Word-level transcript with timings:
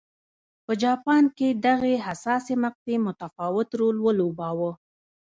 په 0.65 0.71
جاپان 0.83 1.23
کې 1.37 1.47
دغې 1.67 1.95
حساسې 2.05 2.53
مقطعې 2.65 2.97
متفاوت 3.07 3.69
رول 3.79 3.97
ولوباوه. 4.01 4.71